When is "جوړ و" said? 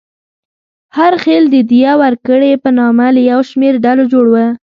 4.13-4.35